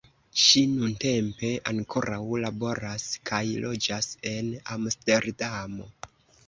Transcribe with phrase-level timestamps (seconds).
[0.43, 5.93] Ŝi nuntempe ankoraŭ laboras kaj loĝas en Amsterdamo.